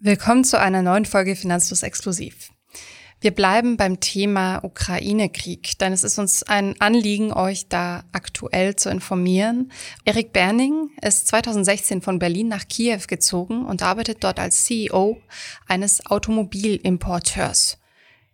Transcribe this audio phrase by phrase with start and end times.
[0.00, 2.50] Willkommen zu einer neuen Folge Finanzlos Exklusiv.
[3.20, 8.90] Wir bleiben beim Thema Ukraine-Krieg, denn es ist uns ein Anliegen, euch da aktuell zu
[8.90, 9.72] informieren.
[10.04, 15.20] Erik Berning ist 2016 von Berlin nach Kiew gezogen und arbeitet dort als CEO
[15.66, 17.78] eines Automobilimporteurs.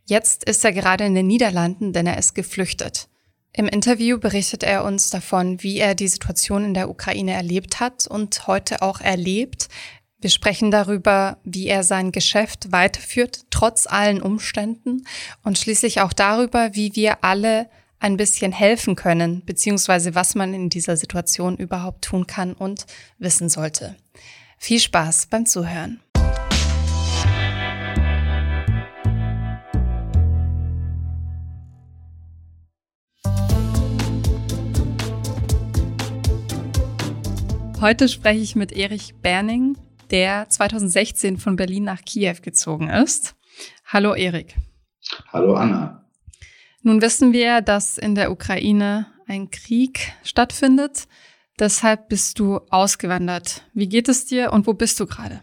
[0.05, 3.09] Jetzt ist er gerade in den Niederlanden, denn er ist geflüchtet.
[3.55, 8.07] Im Interview berichtet er uns davon, wie er die Situation in der Ukraine erlebt hat
[8.07, 9.71] und heute auch erlebt,
[10.25, 15.05] wir sprechen darüber, wie er sein Geschäft weiterführt, trotz allen Umständen
[15.43, 17.69] und schließlich auch darüber, wie wir alle
[17.99, 22.87] ein bisschen helfen können, beziehungsweise was man in dieser Situation überhaupt tun kann und
[23.19, 23.97] wissen sollte.
[24.57, 26.01] Viel Spaß beim Zuhören.
[37.83, 39.77] Heute spreche ich mit Erich Berning,
[40.15, 43.35] der 2016 von Berlin nach Kiew gezogen ist.
[43.85, 44.55] Hallo Erik.
[45.33, 46.09] Hallo Anna.
[46.83, 51.09] Nun wissen wir, dass in der Ukraine ein Krieg stattfindet.
[51.59, 53.65] Deshalb bist du ausgewandert.
[53.75, 55.41] Wie geht es dir und wo bist du gerade?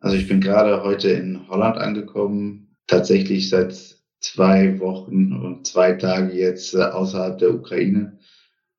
[0.00, 3.74] Also ich bin gerade heute in Holland angekommen, tatsächlich seit
[4.20, 8.18] zwei Wochen und zwei Tage jetzt äh, außerhalb der Ukraine.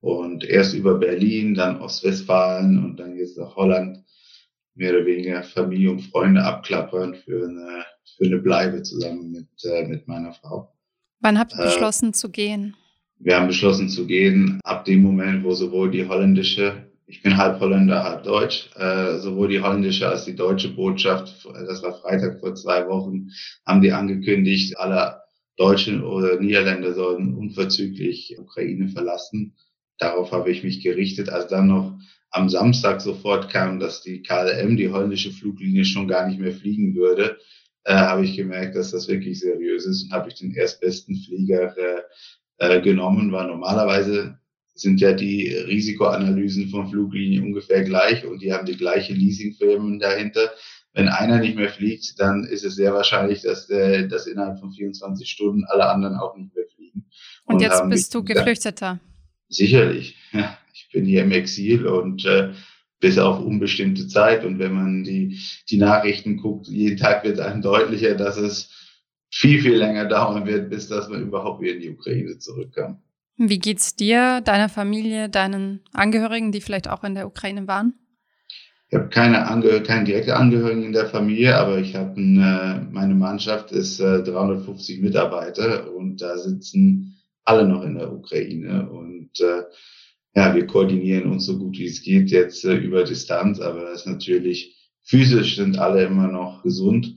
[0.02, 4.04] Und erst über Berlin, dann Ostwestfalen und dann jetzt nach Holland
[4.76, 7.86] mehr oder weniger Familie und Freunde abklappern für eine,
[8.18, 10.74] für eine Bleibe zusammen mit, äh, mit meiner Frau.
[11.20, 12.76] Wann habt ihr äh, beschlossen zu gehen?
[13.20, 17.60] Wir haben beschlossen zu gehen ab dem Moment, wo sowohl die holländische, ich bin halb
[17.60, 22.56] Holländer, halb Deutsch, äh, sowohl die holländische als die deutsche Botschaft, das war Freitag vor
[22.56, 23.32] zwei Wochen,
[23.66, 25.20] haben die angekündigt, alle
[25.58, 29.56] Deutschen oder Niederländer sollen unverzüglich Ukraine verlassen.
[30.00, 31.30] Darauf habe ich mich gerichtet.
[31.30, 32.00] Als dann noch
[32.32, 36.96] am Samstag sofort kam, dass die KLM, die holländische Fluglinie, schon gar nicht mehr fliegen
[36.96, 37.38] würde,
[37.84, 41.76] äh, habe ich gemerkt, dass das wirklich seriös ist und habe ich den erstbesten Flieger
[41.78, 42.02] äh,
[42.58, 44.38] äh, genommen, weil normalerweise
[44.76, 50.52] sind ja die Risikoanalysen von Fluglinien ungefähr gleich und die haben die gleiche Leasingfirmen dahinter.
[50.94, 54.72] Wenn einer nicht mehr fliegt, dann ist es sehr wahrscheinlich, dass, äh, dass innerhalb von
[54.72, 57.06] 24 Stunden alle anderen auch nicht mehr fliegen.
[57.46, 59.00] Und, und jetzt bist du Geflüchteter.
[59.50, 60.16] Sicherlich.
[60.32, 62.54] Ja, ich bin hier im Exil und äh,
[63.00, 64.46] bis auf unbestimmte Zeit.
[64.46, 65.40] Und wenn man die,
[65.70, 68.72] die Nachrichten guckt, jeden Tag wird einem deutlicher, dass es
[69.32, 73.02] viel, viel länger dauern wird, bis dass man überhaupt wieder in die Ukraine zurückkam.
[73.38, 77.94] Wie geht's dir, deiner Familie, deinen Angehörigen, die vielleicht auch in der Ukraine waren?
[78.90, 83.14] Ich habe keine, Angehör keine direkte Angehörigen in der Familie, aber ich habe äh, meine
[83.14, 89.64] Mannschaft ist äh, 350 Mitarbeiter und da sitzen alle noch in der Ukraine und äh,
[90.36, 94.02] ja, wir koordinieren uns so gut wie es geht jetzt äh, über Distanz, aber das
[94.02, 97.16] ist natürlich physisch sind alle immer noch gesund,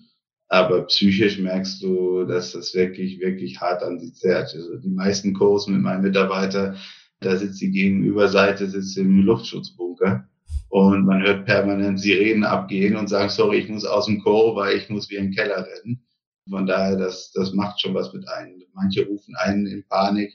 [0.49, 4.55] aber psychisch merkst du, dass das wirklich, wirklich hart an sie zerrt.
[4.55, 6.77] Also die meisten Kurs mit meinen Mitarbeitern,
[7.21, 10.27] da sitzt die Gegenüberseite, sitzt im Luftschutzbunker
[10.69, 14.77] und man hört permanent Sirenen abgehen und sagen, sorry, ich muss aus dem Chor, weil
[14.77, 16.07] ich muss wie im Keller rennen.
[16.49, 18.63] Von daher, das, das macht schon was mit einem.
[18.73, 20.33] Manche rufen einen in Panik.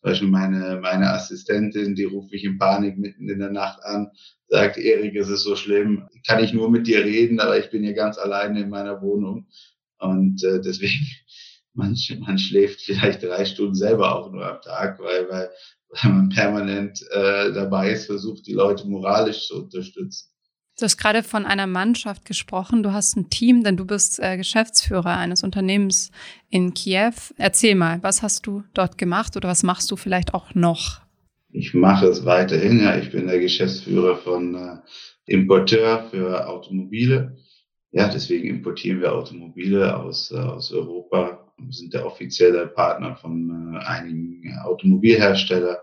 [0.00, 4.10] Beispiel meine, meine Assistentin, die ruft mich in Panik mitten in der Nacht an,
[4.48, 7.82] sagt, Erik, es ist so schlimm, kann ich nur mit dir reden, aber ich bin
[7.82, 9.48] hier ganz alleine in meiner Wohnung.
[9.98, 11.06] Und äh, deswegen,
[11.74, 15.50] man, man schläft vielleicht drei Stunden selber auch nur am Tag, weil, weil,
[15.90, 20.30] weil man permanent äh, dabei ist, versucht, die Leute moralisch zu unterstützen.
[20.78, 22.84] Du hast gerade von einer Mannschaft gesprochen.
[22.84, 26.12] Du hast ein Team, denn du bist äh, Geschäftsführer eines Unternehmens
[26.50, 27.14] in Kiew.
[27.36, 31.00] Erzähl mal, was hast du dort gemacht oder was machst du vielleicht auch noch?
[31.50, 32.78] Ich mache es weiterhin.
[32.78, 34.76] Ja, ich bin der Geschäftsführer von äh,
[35.26, 37.36] Importeur für Automobile.
[37.90, 41.52] Ja, deswegen importieren wir Automobile aus, äh, aus Europa.
[41.58, 45.78] Wir sind der offizielle Partner von äh, einigen Automobilherstellern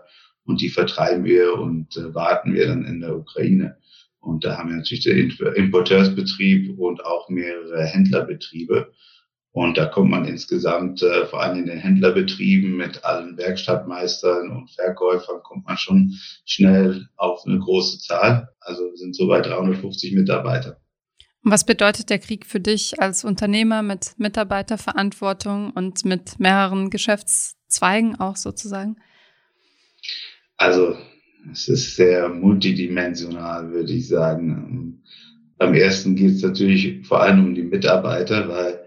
[0.46, 3.76] und die vertreiben wir und äh, warten wir dann in der Ukraine.
[4.26, 8.92] Und da haben wir natürlich den Importeursbetrieb und auch mehrere Händlerbetriebe.
[9.52, 14.70] Und da kommt man insgesamt, äh, vor allem in den Händlerbetrieben mit allen Werkstattmeistern und
[14.70, 16.12] Verkäufern, kommt man schon
[16.44, 18.48] schnell auf eine große Zahl.
[18.60, 20.80] Also sind so bei 350 Mitarbeiter.
[21.44, 28.18] Und was bedeutet der Krieg für dich als Unternehmer mit Mitarbeiterverantwortung und mit mehreren Geschäftszweigen
[28.18, 28.96] auch sozusagen?
[30.56, 30.96] Also
[31.52, 35.02] es ist sehr multidimensional, würde ich sagen.
[35.58, 38.80] Am ersten geht es natürlich vor allem um die Mitarbeiter, weil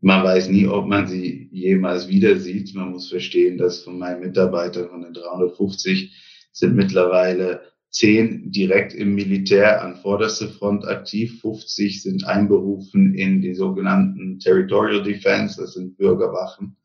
[0.00, 2.74] man weiß nie, ob man sie jemals wieder sieht.
[2.74, 6.12] Man muss verstehen, dass von meinen Mitarbeitern, von den 350,
[6.52, 13.54] sind mittlerweile zehn direkt im Militär an vorderster Front aktiv, 50 sind einberufen in die
[13.54, 16.76] sogenannten Territorial Defense, das sind Bürgerwachen.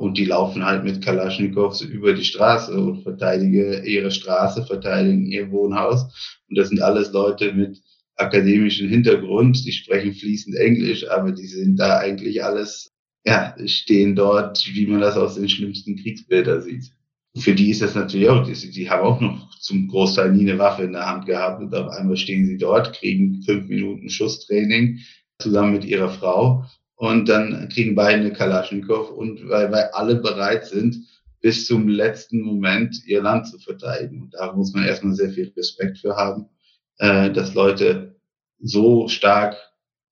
[0.00, 5.50] Und die laufen halt mit Kalaschnikows über die Straße und verteidigen ihre Straße, verteidigen ihr
[5.50, 6.40] Wohnhaus.
[6.48, 7.82] Und das sind alles Leute mit
[8.16, 12.94] akademischen Hintergrund, die sprechen fließend Englisch, aber die sind da eigentlich alles,
[13.26, 16.92] ja, stehen dort, wie man das aus den schlimmsten Kriegsbildern sieht.
[17.36, 20.58] Für die ist das natürlich auch, die, die haben auch noch zum Großteil nie eine
[20.58, 25.00] Waffe in der Hand gehabt und auf einmal stehen sie dort, kriegen fünf Minuten Schusstraining
[25.38, 26.64] zusammen mit ihrer Frau
[27.00, 30.98] und dann kriegen beide eine Kalaschnikow und weil, weil alle bereit sind,
[31.40, 34.20] bis zum letzten Moment ihr Land zu verteidigen.
[34.20, 36.50] Und da muss man erstmal sehr viel Respekt für haben,
[36.98, 38.20] äh, dass Leute
[38.58, 39.56] so stark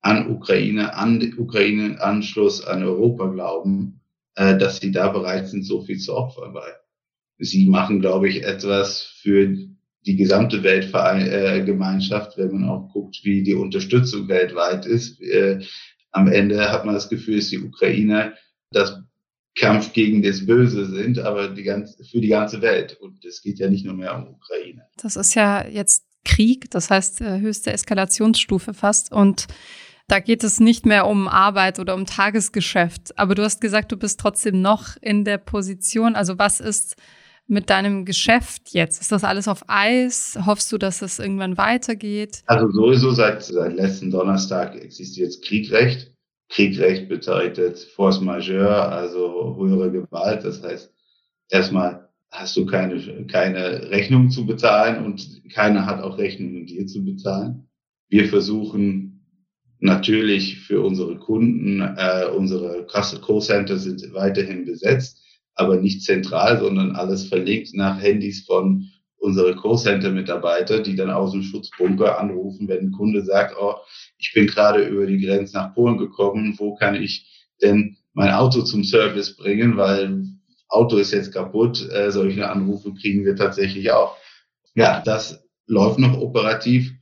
[0.00, 4.00] an Ukraine, an Ukraine Anschluss an Europa glauben,
[4.36, 6.72] äh, dass sie da bereit sind, so viel zu opfern, weil
[7.36, 9.58] sie machen, glaube ich, etwas für
[10.06, 15.20] die gesamte Weltgemeinschaft, wenn man auch guckt, wie die Unterstützung weltweit ist.
[15.20, 15.60] Äh,
[16.12, 18.34] am Ende hat man das Gefühl, dass die Ukraine
[18.70, 19.02] das
[19.58, 22.96] Kampf gegen das Böse sind, aber die ganze, für die ganze Welt.
[23.00, 24.86] Und es geht ja nicht nur mehr um Ukraine.
[24.96, 29.12] Das ist ja jetzt Krieg, das heißt äh, höchste Eskalationsstufe fast.
[29.12, 29.46] Und
[30.06, 33.18] da geht es nicht mehr um Arbeit oder um Tagesgeschäft.
[33.18, 36.14] Aber du hast gesagt, du bist trotzdem noch in der Position.
[36.14, 36.96] Also was ist
[37.48, 39.00] mit deinem Geschäft jetzt?
[39.00, 40.38] Ist das alles auf Eis?
[40.44, 42.42] Hoffst du, dass es irgendwann weitergeht?
[42.46, 46.12] Also sowieso seit, seit letzten Donnerstag existiert Kriegrecht.
[46.50, 50.44] Kriegrecht bedeutet Force Majeure, also höhere Gewalt.
[50.44, 50.92] Das heißt,
[51.50, 57.02] erstmal hast du keine, keine Rechnung zu bezahlen und keiner hat auch Rechnungen dir zu
[57.02, 57.68] bezahlen.
[58.10, 59.26] Wir versuchen
[59.80, 65.22] natürlich für unsere Kunden, äh, unsere Call-Center sind weiterhin besetzt
[65.58, 68.88] aber nicht zentral, sondern alles verlegt nach Handys von
[69.18, 73.74] unsere Callcenter-Mitarbeiter, die dann aus dem Schutzbunker anrufen, wenn ein Kunde sagt, oh,
[74.16, 77.26] ich bin gerade über die Grenze nach Polen gekommen, wo kann ich
[77.60, 80.24] denn mein Auto zum Service bringen, weil
[80.68, 81.88] Auto ist jetzt kaputt.
[81.90, 84.16] Äh, solche Anrufe kriegen wir tatsächlich auch.
[84.74, 86.92] Ja, das läuft noch operativ.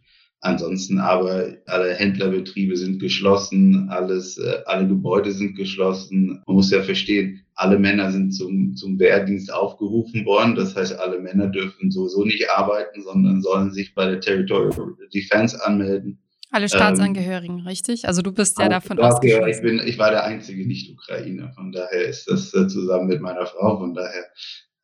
[0.41, 6.43] Ansonsten aber alle Händlerbetriebe sind geschlossen, alles, äh, alle Gebäude sind geschlossen.
[6.47, 10.55] Man muss ja verstehen, alle Männer sind zum, zum Wehrdienst aufgerufen worden.
[10.55, 15.65] Das heißt, alle Männer dürfen sowieso nicht arbeiten, sondern sollen sich bei der Territorial Defense
[15.65, 16.19] anmelden.
[16.51, 18.07] Alle Staatsangehörigen, ähm, richtig?
[18.07, 19.51] Also du bist ja davon ausgeschlossen.
[19.51, 21.53] Ich, bin, ich war der einzige Nicht-Ukrainer.
[21.55, 23.79] Von daher ist das äh, zusammen mit meiner Frau.
[23.79, 24.25] Von daher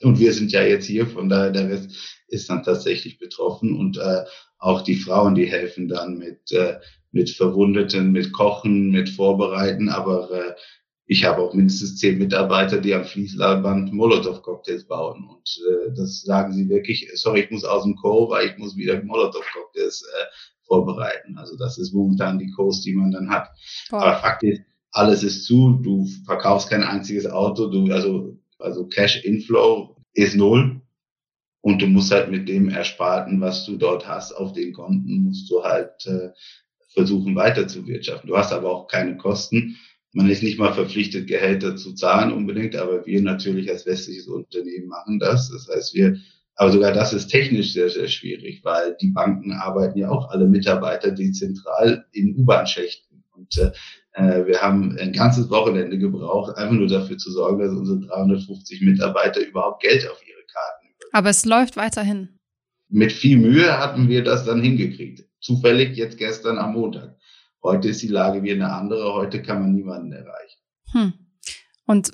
[0.03, 3.99] und wir sind ja jetzt hier, von daher der Rest ist dann tatsächlich betroffen und
[3.99, 4.25] äh,
[4.59, 6.79] auch die Frauen, die helfen dann mit, äh,
[7.11, 10.55] mit Verwundeten, mit Kochen, mit Vorbereiten, aber äh,
[11.13, 15.29] ich habe auch mindestens zehn Mitarbeiter, die am Fließband Molotow-Cocktails bauen.
[15.29, 18.77] Und äh, das sagen sie wirklich, sorry, ich muss aus dem Co, weil ich muss
[18.77, 20.25] wieder Molotow-Cocktails äh,
[20.67, 21.37] vorbereiten.
[21.37, 23.51] Also das ist momentan die Coast, die man dann hat.
[23.91, 24.01] Boah.
[24.01, 29.23] Aber Fakt ist, alles ist zu, du verkaufst kein einziges Auto, du, also, also Cash
[29.23, 30.81] Inflow ist null.
[31.61, 35.51] Und du musst halt mit dem Ersparten, was du dort hast, auf den Konten, musst
[35.51, 36.31] du halt äh,
[36.95, 38.29] versuchen weiter zu wirtschaften.
[38.29, 39.77] Du hast aber auch keine Kosten.
[40.13, 44.89] Man ist nicht mal verpflichtet, Gehälter zu zahlen unbedingt, aber wir natürlich als westliches Unternehmen
[44.89, 45.51] machen das.
[45.51, 46.19] Das heißt, wir,
[46.55, 50.47] aber sogar das ist technisch sehr, sehr schwierig, weil die Banken arbeiten ja auch alle
[50.47, 53.25] Mitarbeiter dezentral in U-Bahn-Schächten.
[53.35, 53.57] Und
[54.13, 58.83] äh, wir haben ein ganzes Wochenende gebraucht, einfach nur dafür zu sorgen, dass unsere 350
[58.83, 60.95] Mitarbeiter überhaupt Geld auf ihre Karten.
[61.13, 62.39] Aber es läuft weiterhin.
[62.91, 65.25] Mit viel Mühe hatten wir das dann hingekriegt.
[65.41, 67.17] Zufällig jetzt gestern am Montag.
[67.63, 69.15] Heute ist die Lage wie eine andere.
[69.15, 70.59] Heute kann man niemanden erreichen.
[70.93, 71.13] Hm.
[71.87, 72.13] Und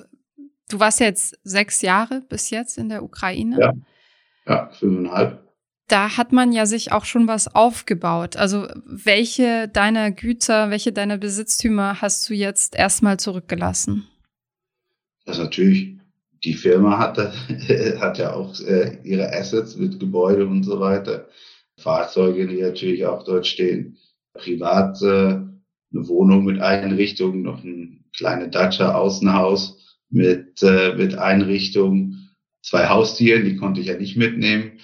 [0.69, 3.57] du warst jetzt sechs Jahre bis jetzt in der Ukraine.
[3.59, 3.73] Ja,
[4.47, 5.43] ja fünfeinhalb.
[5.87, 8.37] Da hat man ja sich auch schon was aufgebaut.
[8.37, 14.07] Also welche deiner Güter, welche deiner Besitztümer hast du jetzt erstmal zurückgelassen?
[15.25, 15.97] Das ist natürlich,
[16.43, 17.17] die Firma hat,
[17.99, 21.27] hat ja auch äh, ihre Assets mit Gebäude und so weiter.
[21.79, 23.97] Fahrzeuge, die natürlich auch dort stehen
[24.39, 25.05] privat äh,
[25.91, 32.15] eine Wohnung mit Einrichtung, noch ein kleine Dacia Außenhaus mit, äh, mit Einrichtung,
[32.61, 34.79] zwei Haustiere, die konnte ich ja nicht mitnehmen.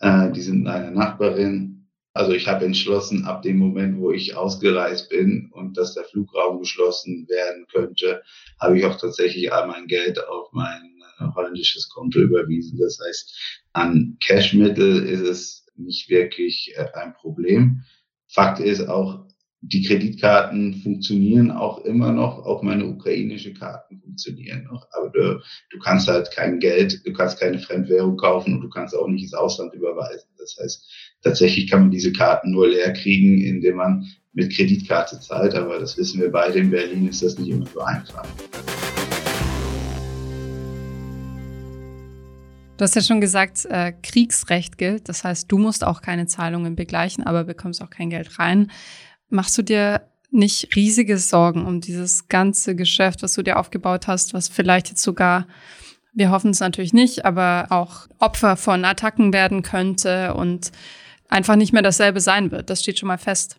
[0.00, 1.88] Äh, die sind eine Nachbarin.
[2.12, 6.60] Also ich habe entschlossen, ab dem Moment, wo ich ausgereist bin und dass der Flugraum
[6.60, 8.22] geschlossen werden könnte,
[8.60, 12.78] habe ich auch tatsächlich all mein Geld auf mein äh, holländisches Konto überwiesen.
[12.78, 17.82] Das heißt, an Cashmittel ist es nicht wirklich äh, ein Problem.
[18.28, 19.26] Fakt ist auch,
[19.62, 24.86] die Kreditkarten funktionieren auch immer noch, auch meine ukrainische Karten funktionieren noch.
[24.92, 25.40] Aber du,
[25.70, 29.22] du kannst halt kein Geld, du kannst keine Fremdwährung kaufen und du kannst auch nicht
[29.22, 30.28] ins Ausland überweisen.
[30.38, 35.54] Das heißt, tatsächlich kann man diese Karten nur leer kriegen, indem man mit Kreditkarte zahlt.
[35.54, 38.26] Aber das wissen wir beide in Berlin, ist das nicht immer so einfach.
[42.76, 45.08] Du hast ja schon gesagt, äh, Kriegsrecht gilt.
[45.08, 48.70] Das heißt, du musst auch keine Zahlungen begleichen, aber bekommst auch kein Geld rein.
[49.30, 54.34] Machst du dir nicht riesige Sorgen um dieses ganze Geschäft, was du dir aufgebaut hast,
[54.34, 55.46] was vielleicht jetzt sogar,
[56.12, 60.70] wir hoffen es natürlich nicht, aber auch Opfer von Attacken werden könnte und
[61.28, 62.68] einfach nicht mehr dasselbe sein wird.
[62.68, 63.58] Das steht schon mal fest.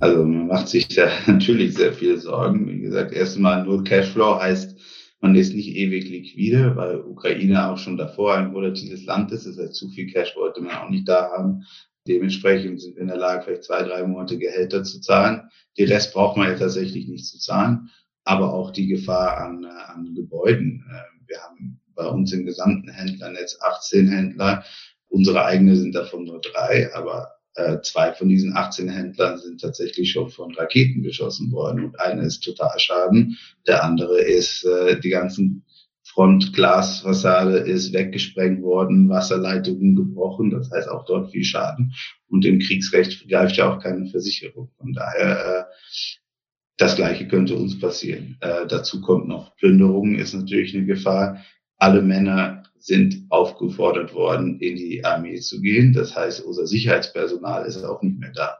[0.00, 2.66] Also man macht sich da natürlich sehr viele Sorgen.
[2.66, 4.74] Wie gesagt, erstmal nur Cashflow heißt,
[5.22, 9.46] man ist nicht ewig liquide, weil Ukraine auch schon davor ein volatiles Land ist.
[9.46, 11.64] Das heißt, zu viel Cash wollte man auch nicht da haben.
[12.08, 15.48] Dementsprechend sind wir in der Lage, vielleicht zwei, drei Monate Gehälter zu zahlen.
[15.78, 17.88] Die Rest braucht man ja tatsächlich nicht zu zahlen.
[18.24, 20.84] Aber auch die Gefahr an, äh, an Gebäuden.
[20.90, 24.64] Äh, wir haben bei uns im gesamten Händlernetz 18 Händler.
[25.06, 27.30] Unsere eigene sind davon nur drei, aber
[27.82, 32.40] zwei von diesen 18 Händlern sind tatsächlich schon von Raketen geschossen worden und einer ist
[32.40, 35.64] total Schaden, der andere ist äh, die ganzen
[36.04, 41.94] Frontglasfassade ist weggesprengt worden, Wasserleitungen gebrochen, das heißt auch dort viel Schaden.
[42.28, 44.70] Und im Kriegsrecht greift ja auch keine Versicherung.
[44.78, 45.64] Von daher, äh,
[46.76, 48.36] das Gleiche könnte uns passieren.
[48.40, 51.44] Äh, dazu kommt noch Plünderungen, ist natürlich eine Gefahr.
[51.78, 55.92] Alle Männer sind aufgefordert worden, in die Armee zu gehen.
[55.92, 58.58] Das heißt, unser Sicherheitspersonal ist auch nicht mehr da.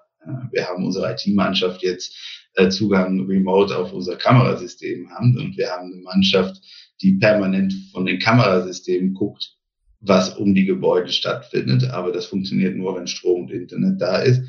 [0.53, 2.17] Wir haben unsere IT-Mannschaft jetzt
[2.55, 6.63] äh, Zugang remote auf unser Kamerasystem haben und wir haben eine Mannschaft,
[7.01, 9.57] die permanent von den Kamerasystemen guckt,
[9.99, 11.91] was um die Gebäude stattfindet.
[11.91, 14.43] Aber das funktioniert nur, wenn Strom und Internet da ist.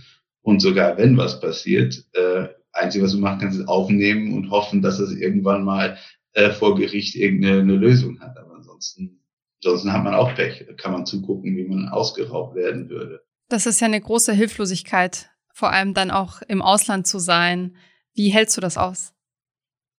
[0.43, 4.83] Und sogar wenn was passiert, äh, einzige, was du machen kannst, ist aufnehmen und hoffen,
[4.83, 5.97] dass es irgendwann mal
[6.33, 8.37] äh, vor Gericht irgendeine Lösung hat.
[8.37, 9.22] Aber ansonsten
[9.65, 10.65] Ansonsten hat man auch Pech.
[10.77, 13.21] Kann man zugucken, wie man ausgeraubt werden würde.
[13.47, 17.77] Das ist ja eine große Hilflosigkeit, vor allem dann auch im Ausland zu sein.
[18.13, 19.13] Wie hältst du das aus?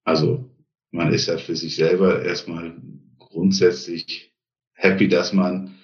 [0.03, 0.50] Also,
[0.91, 2.75] man ist ja für sich selber erstmal
[3.20, 4.34] grundsätzlich
[4.74, 5.75] happy, dass man,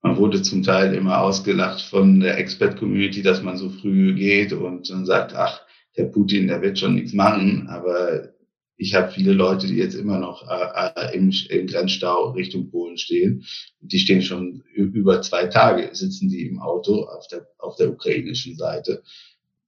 [0.00, 4.88] man wurde zum Teil immer ausgelacht von der Expert-Community, dass man so früh geht und
[4.88, 5.60] dann sagt, ach,
[5.98, 8.30] der Putin, der wird schon nichts machen, aber
[8.76, 12.98] ich habe viele Leute, die jetzt immer noch äh, äh, im, im Grenzstau Richtung Polen
[12.98, 13.44] stehen.
[13.80, 18.56] Die stehen schon über zwei Tage, sitzen die im Auto auf der, auf der ukrainischen
[18.56, 19.02] Seite.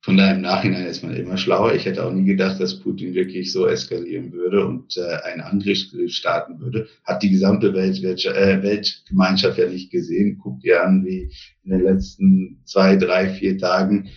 [0.01, 1.75] Von daher im Nachhinein ist man immer schlauer.
[1.75, 5.79] Ich hätte auch nie gedacht, dass Putin wirklich so eskalieren würde und äh, einen Angriff
[6.07, 6.89] starten würde.
[7.05, 10.39] Hat die gesamte Welt, äh, Weltgemeinschaft ja nicht gesehen.
[10.39, 11.33] Guckt ihr an, wie
[11.65, 14.09] in den letzten zwei, drei, vier Tagen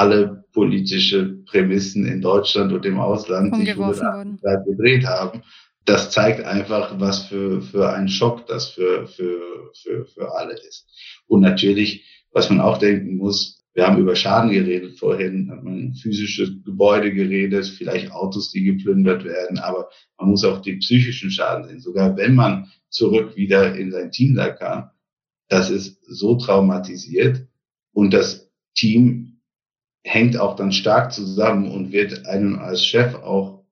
[0.00, 3.74] alle politische Prämissen in Deutschland und im Ausland sich
[4.66, 5.42] gedreht haben.
[5.84, 10.88] Das zeigt einfach, was für, für ein Schock das für, für, für, für alle ist.
[11.26, 15.92] Und natürlich, was man auch denken muss, wir haben über Schaden geredet vorhin, hat man
[15.94, 21.68] physische Gebäude geredet, vielleicht Autos, die geplündert werden, aber man muss auch die psychischen Schaden
[21.68, 21.80] sehen.
[21.80, 24.90] Sogar wenn man zurück wieder in sein Team da kam,
[25.48, 27.46] das ist so traumatisiert
[27.92, 29.29] und das Team
[30.02, 33.64] hängt auch dann stark zusammen und wird einem als Chef auch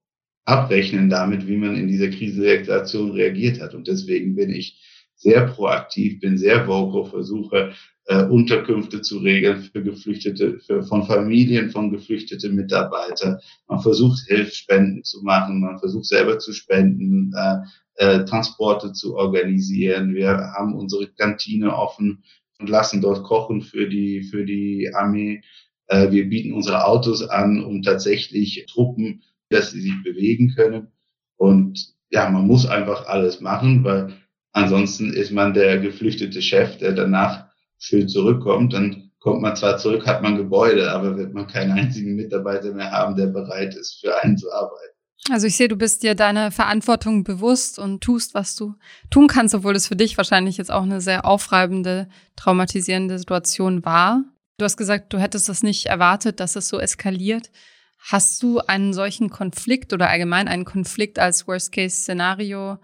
[0.44, 3.74] abrechnen damit, wie man in dieser Krisensituation reagiert hat.
[3.74, 4.82] Und deswegen bin ich
[5.14, 7.72] sehr proaktiv, bin sehr vocal, versuche
[8.06, 13.40] äh, Unterkünfte zu regeln für Geflüchtete, für, von Familien von geflüchtete Mitarbeiter.
[13.66, 17.56] Man versucht Hilfsspenden zu machen, man versucht selber zu spenden, äh,
[17.96, 20.14] äh, Transporte zu organisieren.
[20.14, 22.22] Wir haben unsere Kantine offen
[22.60, 25.42] und lassen dort kochen für die für die Armee.
[25.88, 30.88] Äh, wir bieten unsere Autos an, um tatsächlich Truppen, dass sie sich bewegen können.
[31.36, 34.12] Und ja, man muss einfach alles machen, weil
[34.52, 37.46] ansonsten ist man der geflüchtete Chef, der danach
[37.78, 38.72] schön zurückkommt.
[38.72, 42.90] Dann kommt man zwar zurück, hat man Gebäude, aber wird man keinen einzigen Mitarbeiter mehr
[42.90, 44.94] haben, der bereit ist, für einen zu arbeiten.
[45.30, 48.74] Also ich sehe, du bist dir deiner Verantwortung bewusst und tust, was du
[49.10, 54.24] tun kannst, obwohl es für dich wahrscheinlich jetzt auch eine sehr aufreibende, traumatisierende Situation war.
[54.58, 57.52] Du hast gesagt, du hättest das nicht erwartet, dass es so eskaliert.
[58.00, 62.78] Hast du einen solchen Konflikt oder allgemein einen Konflikt als Worst-Case-Szenario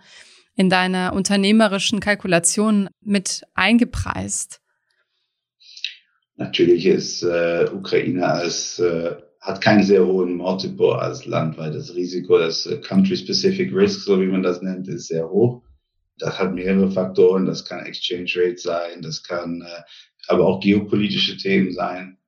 [0.55, 4.61] in deiner unternehmerischen Kalkulation mit eingepreist?
[6.37, 11.95] Natürlich ist äh, Ukraine als äh, hat keinen sehr hohen Multiple als Land, weil das
[11.97, 15.63] Risiko, das äh, Country-Specific Risk, so wie man das nennt, ist sehr hoch.
[16.19, 17.47] Das hat mehrere Faktoren.
[17.47, 19.83] Das kann Exchange Rate sein, das kann äh,
[20.29, 22.19] aber auch geopolitische Themen sein.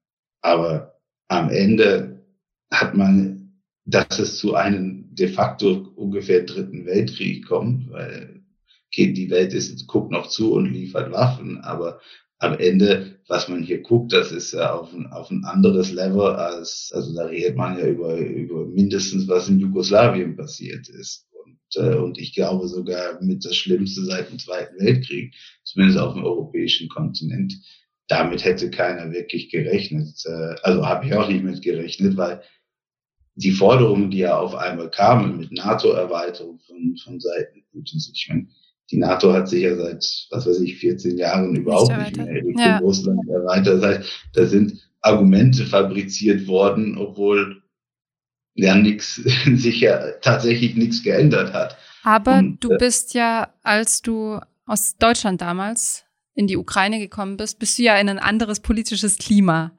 [0.43, 0.95] Aber
[1.29, 2.25] am Ende
[2.71, 8.43] hat man, dass es zu einem de facto ungefähr dritten Weltkrieg kommt, weil
[8.89, 12.01] okay, die Welt ist, guckt noch zu und liefert Waffen, aber
[12.39, 16.21] am Ende, was man hier guckt, das ist ja auf ein, auf ein anderes Level
[16.21, 21.27] als, also da redet man ja über, über mindestens, was in Jugoslawien passiert ist.
[21.75, 26.15] Und, äh, und ich glaube sogar mit das Schlimmste seit dem Zweiten Weltkrieg, zumindest auf
[26.15, 27.55] dem europäischen Kontinent.
[28.09, 30.23] Damit hätte keiner wirklich gerechnet.
[30.27, 32.43] Äh, also habe ich auch nicht mit gerechnet, weil
[33.35, 38.49] die Forderungen, die ja auf einmal kamen mit NATO-Erweiterung von, von Seiten Putins, ich meine,
[38.91, 42.79] die NATO hat sich ja seit, was weiß ich, 14 Jahren überhaupt nicht, mehr ja.
[42.79, 43.83] Russland erweitert.
[43.83, 47.56] Das heißt, da sind Argumente fabriziert worden, obwohl
[48.57, 49.15] ja nichts
[49.55, 51.77] sich ja tatsächlich nichts geändert hat.
[52.03, 57.37] Aber Und, du äh, bist ja, als du aus Deutschland damals in die Ukraine gekommen
[57.37, 59.73] bist, bist du ja in ein anderes politisches Klima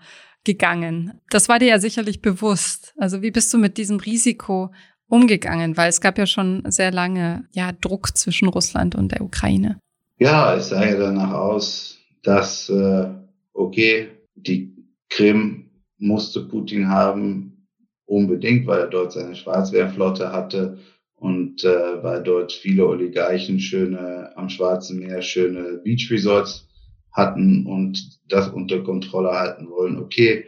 [0.44, 1.20] gegangen.
[1.30, 2.94] Das war dir ja sicherlich bewusst.
[2.98, 4.72] Also wie bist du mit diesem Risiko
[5.08, 5.78] umgegangen?
[5.78, 9.80] Weil es gab ja schon sehr lange ja, Druck zwischen Russland und der Ukraine.
[10.20, 13.08] Ja, es sah ja danach aus, dass, äh,
[13.54, 14.74] okay, die
[15.10, 17.47] Krim musste Putin haben,
[18.08, 20.80] unbedingt, weil er dort seine Schwarzwehrflotte hatte
[21.16, 26.68] und äh, weil dort viele Oligarchen schöne am Schwarzen Meer schöne Beach Resorts
[27.12, 29.98] hatten und das unter Kontrolle halten wollen.
[29.98, 30.46] Okay,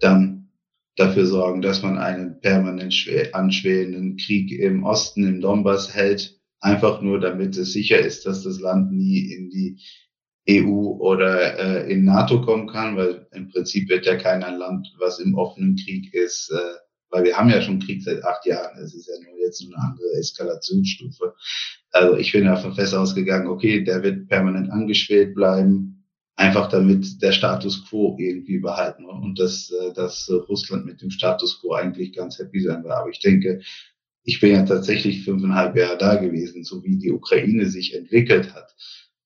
[0.00, 0.48] dann
[0.96, 2.94] dafür sorgen, dass man einen permanent
[3.32, 8.60] anschwellenden Krieg im Osten, im Donbass hält, einfach nur damit es sicher ist, dass das
[8.60, 9.78] Land nie in die
[10.48, 15.18] EU oder äh, in NATO kommen kann, weil im Prinzip wird ja kein Land, was
[15.18, 18.78] im offenen Krieg ist, äh, weil wir haben ja schon Krieg seit acht Jahren.
[18.78, 21.34] Es ist ja nur jetzt eine andere Eskalationsstufe.
[21.92, 25.96] Also ich bin davon fest ausgegangen, okay, der wird permanent angeschwelt bleiben
[26.36, 31.60] einfach damit der Status quo irgendwie behalten und dass, äh, dass Russland mit dem Status
[31.60, 32.92] quo eigentlich ganz happy sein wird.
[32.92, 33.62] Aber ich denke,
[34.22, 38.74] ich bin ja tatsächlich fünfeinhalb Jahre da gewesen, so wie die Ukraine sich entwickelt hat,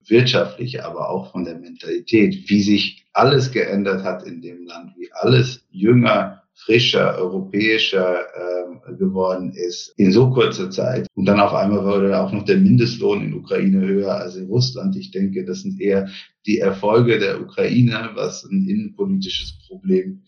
[0.06, 5.10] wirtschaftlich, aber auch von der Mentalität, wie sich alles geändert hat in dem Land, wie
[5.12, 11.06] alles jünger, frischer, europäischer äh, geworden ist in so kurzer Zeit.
[11.14, 14.96] Und dann auf einmal wurde auch noch der Mindestlohn in Ukraine höher als in Russland.
[14.96, 16.08] Ich denke, das sind eher
[16.46, 20.22] die Erfolge der Ukraine, was ein innenpolitisches Problem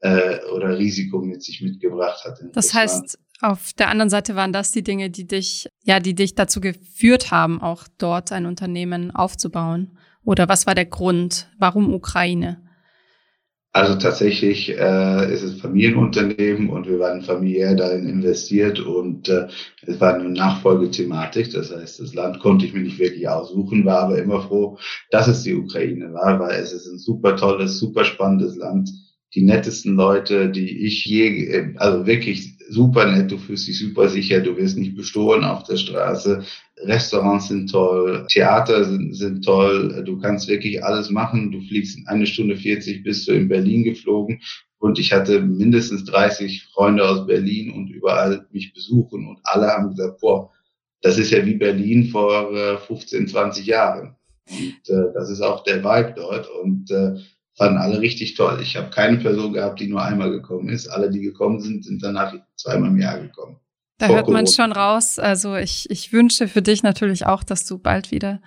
[0.00, 2.40] äh, oder Risiko mit sich mitgebracht hat.
[2.52, 2.74] das Russland.
[2.74, 6.60] heißt, auf der anderen Seite waren das die Dinge, die dich, ja, die dich dazu
[6.60, 9.96] geführt haben, auch dort ein Unternehmen aufzubauen.
[10.24, 11.48] Oder was war der Grund?
[11.58, 12.67] Warum Ukraine?
[13.72, 19.46] Also tatsächlich äh, ist es Familienunternehmen und wir waren familiär darin investiert und äh,
[19.82, 21.52] es war eine Nachfolgethematik.
[21.52, 24.78] Das heißt, das Land konnte ich mir nicht wirklich aussuchen, war aber immer froh,
[25.10, 28.90] dass es die Ukraine war, weil es ist ein super tolles, super spannendes Land.
[29.34, 34.40] Die nettesten Leute, die ich je, also wirklich super nett, du fühlst dich super sicher,
[34.40, 36.44] du wirst nicht bestohlen auf der Straße.
[36.78, 41.50] Restaurants sind toll, Theater sind, sind toll, du kannst wirklich alles machen.
[41.50, 44.40] Du fliegst in eine Stunde 40 bist du in Berlin geflogen
[44.78, 49.90] und ich hatte mindestens 30 Freunde aus Berlin und überall mich besuchen und alle haben
[49.90, 50.50] gesagt, boah,
[51.02, 54.16] das ist ja wie Berlin vor äh, 15, 20 Jahren.
[54.50, 57.16] Und äh, das ist auch der Vibe dort und äh,
[57.58, 58.60] fanden alle richtig toll.
[58.62, 60.88] Ich habe keine Person gehabt, die nur einmal gekommen ist.
[60.88, 63.56] Alle, die gekommen sind, sind danach zweimal im Jahr gekommen.
[63.98, 65.18] Da hört man schon raus.
[65.18, 68.40] Also ich, ich wünsche für dich natürlich auch, dass du bald wieder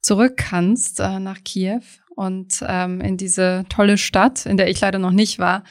[0.00, 1.82] zurück kannst äh, nach Kiew
[2.16, 5.62] und ähm, in diese tolle Stadt, in der ich leider noch nicht war.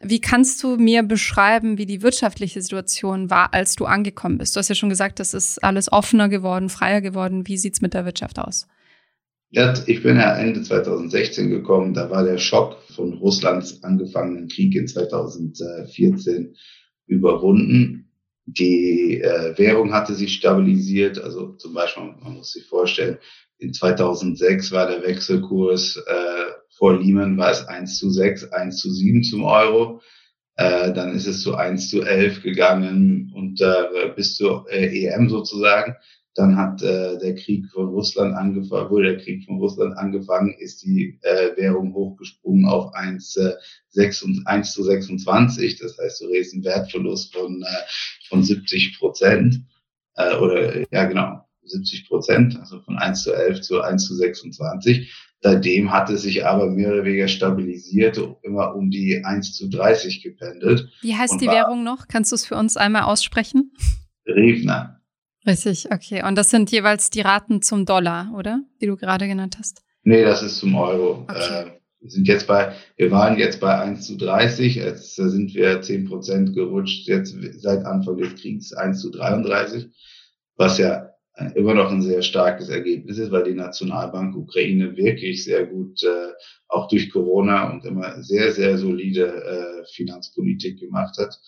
[0.00, 4.54] Wie kannst du mir beschreiben, wie die wirtschaftliche Situation war, als du angekommen bist?
[4.54, 7.46] Du hast ja schon gesagt, das ist alles offener geworden, freier geworden.
[7.46, 8.68] Wie sieht's mit der Wirtschaft aus?
[9.50, 11.94] Ich bin ja Ende 2016 gekommen.
[11.94, 16.56] Da war der Schock von Russlands angefangenen Krieg in 2014
[17.06, 18.10] überwunden.
[18.44, 21.18] Die äh, Währung hatte sich stabilisiert.
[21.18, 23.18] Also zum Beispiel, man muss sich vorstellen,
[23.58, 28.90] in 2006 war der Wechselkurs äh, vor Lehman war es 1 zu 6, 1 zu
[28.90, 30.02] 7 zum Euro.
[30.56, 35.28] Äh, dann ist es zu 1 zu 11 gegangen und äh, bis zur äh, EM
[35.28, 35.96] sozusagen.
[36.36, 40.82] Dann hat äh, der Krieg von Russland angefangen, wurde der Krieg von Russland angefangen, ist
[40.82, 43.54] die äh, Währung hochgesprungen auf 1, äh,
[43.88, 45.78] 6, 1 zu 26.
[45.78, 47.66] Das heißt, du redest einen Wertverlust von, äh,
[48.28, 49.62] von 70 Prozent.
[50.16, 55.12] Äh, oder ja genau, 70 Prozent, also von 1 zu 11 zu 1 zu 26.
[55.40, 60.22] Seitdem hat es sich aber mehr oder weniger stabilisiert, immer um die 1 zu 30
[60.22, 60.90] gependelt.
[61.00, 62.08] Wie heißt die Währung noch?
[62.08, 63.72] Kannst du es für uns einmal aussprechen?
[64.26, 65.00] Revner.
[65.46, 66.24] Richtig, okay.
[66.26, 68.60] Und das sind jeweils die Raten zum Dollar, oder?
[68.80, 69.82] Die du gerade genannt hast?
[70.02, 71.24] Nee, das ist zum Euro.
[71.28, 71.62] Okay.
[71.62, 75.80] Äh, Wir sind jetzt bei, wir waren jetzt bei 1 zu 30, jetzt sind wir
[75.80, 79.86] 10 Prozent gerutscht, jetzt seit Anfang des Kriegs 1 zu 33,
[80.56, 81.10] was ja
[81.54, 86.32] immer noch ein sehr starkes Ergebnis ist, weil die Nationalbank Ukraine wirklich sehr gut, äh,
[86.68, 91.38] auch durch Corona und immer sehr, sehr solide äh, Finanzpolitik gemacht hat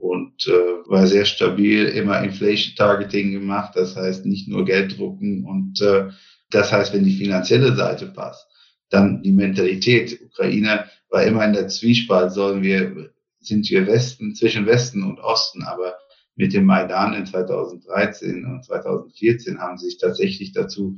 [0.00, 5.44] und äh, war sehr stabil, immer Inflation Targeting gemacht, das heißt nicht nur Geld drucken
[5.44, 6.08] und äh,
[6.50, 8.48] das heißt, wenn die finanzielle Seite passt,
[8.88, 10.20] dann die Mentalität.
[10.20, 13.10] Ukraine war immer in der Zwiespalt, sollen wir,
[13.40, 15.94] sind wir Westen, zwischen Westen und Osten, aber
[16.34, 20.96] mit dem Maidan in 2013 und 2014 haben sich tatsächlich dazu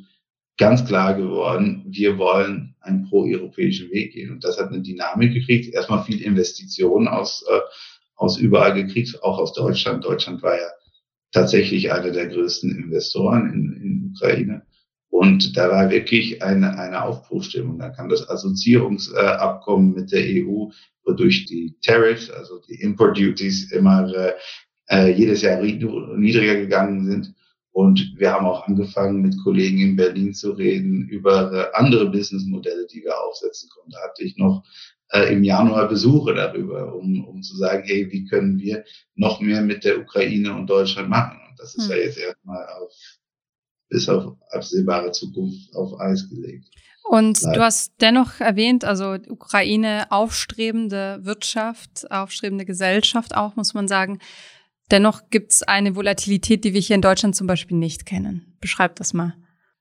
[0.59, 4.31] ganz klar geworden, wir wollen einen pro-europäischen Weg gehen.
[4.31, 7.61] Und das hat eine Dynamik gekriegt, erstmal viel Investitionen aus, äh,
[8.23, 10.05] aus überall gekriegt, auch aus Deutschland.
[10.05, 10.69] Deutschland war ja
[11.33, 14.63] tatsächlich einer der größten Investoren in, in Ukraine.
[15.11, 17.79] Und da war wirklich eine, eine Aufbruchstimmung.
[17.79, 20.71] Da kam das Assoziierungsabkommen mit der EU,
[21.05, 24.11] wodurch die Tariffs, also die Import Duties immer
[24.89, 27.35] äh, jedes Jahr niedriger gegangen sind.
[27.73, 33.03] Und wir haben auch angefangen, mit Kollegen in Berlin zu reden über andere Businessmodelle, die
[33.03, 33.91] wir aufsetzen können.
[33.91, 34.63] Da hatte ich noch
[35.13, 39.63] äh, im Januar Besuche darüber, um, um zu sagen, hey, wie können wir noch mehr
[39.63, 41.39] mit der Ukraine und Deutschland machen?
[41.49, 41.91] Und das ist hm.
[41.91, 42.93] ja jetzt erstmal auf
[43.89, 46.67] bis auf absehbare Zukunft auf Eis gelegt.
[47.05, 47.57] Und Bleibt.
[47.57, 54.19] du hast dennoch erwähnt, also Ukraine aufstrebende Wirtschaft, aufstrebende Gesellschaft auch, muss man sagen.
[54.91, 58.57] Dennoch gibt es eine Volatilität, die wir hier in Deutschland zum Beispiel nicht kennen.
[58.61, 59.35] Beschreib das mal.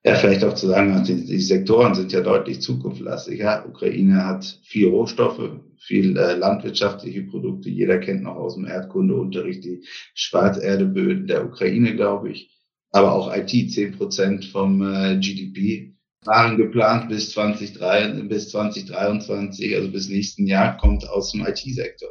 [0.03, 3.39] Ja, vielleicht auch zu sagen, die, die Sektoren sind ja deutlich zukunftslastig.
[3.39, 7.69] Ja, Ukraine hat viel Rohstoffe, viel äh, landwirtschaftliche Produkte.
[7.69, 9.83] Jeder kennt noch aus dem Erdkundeunterricht die
[10.15, 12.51] Schwarzerdeböden der Ukraine, glaube ich
[12.91, 19.91] aber auch IT, 10 Prozent vom äh, GDP waren geplant bis 2023, bis 2023, also
[19.91, 22.09] bis nächsten Jahr, kommt aus dem IT-Sektor.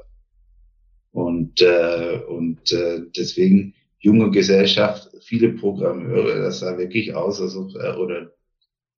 [1.13, 7.75] Und, äh, und äh, deswegen junge Gesellschaft, viele Programmeure, das sah wirklich aus, als ob,
[7.77, 8.33] äh, oder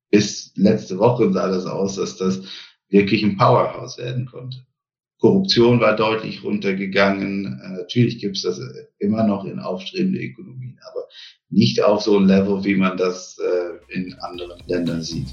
[0.09, 2.41] bis letzte Woche sah das aus, dass das
[2.89, 4.65] wirklich ein Powerhouse werden konnte.
[5.19, 7.59] Korruption war deutlich runtergegangen.
[7.61, 8.61] Äh, natürlich gibt es das
[8.99, 11.07] immer noch in aufstrebende Ökonomien, aber
[11.49, 15.27] nicht auf so ein Level, wie man das äh, in anderen Ländern sieht.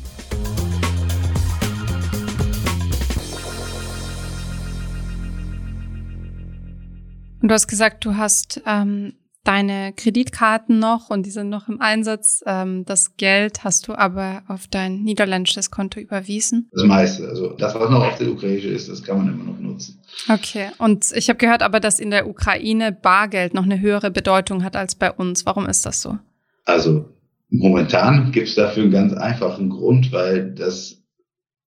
[7.40, 9.14] Und du hast gesagt, du hast ähm,
[9.51, 12.41] deine Kreditkarten noch und die sind noch im Einsatz.
[12.47, 16.69] Ähm, das Geld hast du aber auf dein niederländisches Konto überwiesen?
[16.71, 17.29] Das meiste.
[17.29, 20.01] Also das, was noch auf der Ukraine ist, das kann man immer noch nutzen.
[20.29, 20.69] Okay.
[20.79, 24.77] Und ich habe gehört aber, dass in der Ukraine Bargeld noch eine höhere Bedeutung hat
[24.77, 25.45] als bei uns.
[25.47, 26.17] Warum ist das so?
[26.65, 27.07] Also
[27.49, 31.03] momentan gibt es dafür einen ganz einfachen Grund, weil das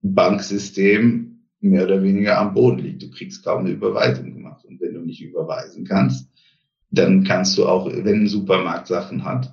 [0.02, 3.04] Banksystem mehr oder weniger am Boden liegt.
[3.04, 4.64] Du kriegst kaum eine Überweisung gemacht.
[4.64, 6.30] Und wenn du nicht überweisen kannst,
[6.94, 9.52] dann kannst du auch, wenn ein Supermarkt Sachen hat,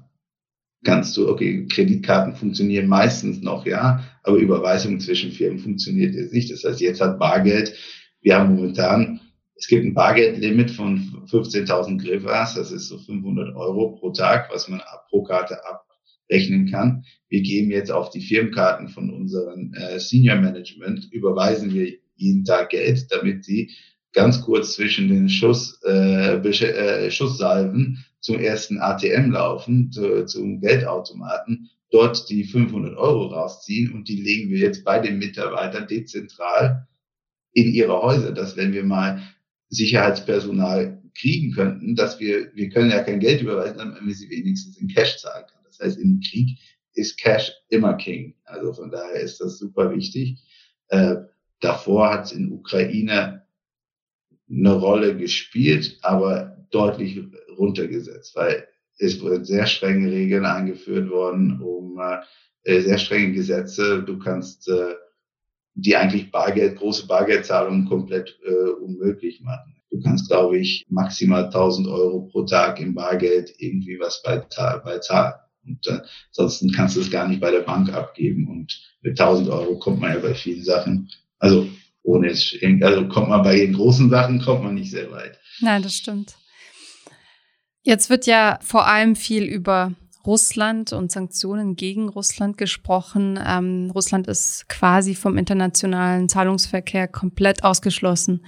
[0.85, 6.50] kannst du, okay, Kreditkarten funktionieren meistens noch, ja, aber Überweisung zwischen Firmen funktioniert jetzt nicht.
[6.53, 7.74] Das heißt, jetzt hat Bargeld,
[8.20, 9.20] wir haben momentan,
[9.55, 14.68] es gibt ein Bargeldlimit von 15.000 Griffas, das ist so 500 Euro pro Tag, was
[14.68, 17.05] man pro Karte abrechnen kann.
[17.29, 22.68] Wir geben jetzt auf die Firmenkarten von unseren äh, Senior Management, überweisen wir jeden Tag
[22.68, 23.70] Geld, damit sie
[24.12, 31.70] ganz kurz zwischen den Schuss, äh, äh, Schusssalven zum ersten ATM laufen, zu, zum Geldautomaten,
[31.90, 36.87] dort die 500 Euro rausziehen und die legen wir jetzt bei den Mitarbeitern dezentral
[37.53, 39.23] in ihre Häuser, dass wenn wir mal
[39.68, 44.79] Sicherheitspersonal kriegen könnten, dass wir, wir können ja kein Geld überweisen, damit wir sie wenigstens
[44.79, 45.64] in Cash zahlen können.
[45.66, 46.59] Das heißt, im Krieg
[46.94, 48.35] ist Cash immer King.
[48.44, 50.42] Also von daher ist das super wichtig.
[50.88, 51.16] Äh,
[51.61, 53.39] davor hat es in Ukraine
[54.50, 57.20] eine Rolle gespielt, aber deutlich
[57.56, 58.66] runtergesetzt, weil
[58.98, 61.98] es wurden sehr strenge Regeln eingeführt worden, um
[62.64, 64.02] äh, sehr strenge Gesetze.
[64.02, 64.94] Du kannst äh,
[65.74, 69.76] die eigentlich Bargeld, große Bargeldzahlungen komplett äh, unmöglich machen.
[69.90, 74.44] Du kannst, glaube ich, maximal 1000 Euro pro Tag im Bargeld irgendwie was bei,
[74.84, 75.34] bei zahlen.
[75.66, 78.48] Und äh, ansonsten kannst du es gar nicht bei der Bank abgeben.
[78.48, 81.10] Und mit 1000 Euro kommt man ja bei vielen Sachen.
[81.38, 81.66] Also
[82.02, 85.38] ohne es, also kommt man bei den großen Sachen, kommt man nicht sehr weit.
[85.60, 86.36] Nein, das stimmt.
[87.82, 89.92] Jetzt wird ja vor allem viel über
[90.26, 93.38] Russland und Sanktionen gegen Russland gesprochen.
[93.44, 98.44] Ähm, Russland ist quasi vom internationalen Zahlungsverkehr komplett ausgeschlossen.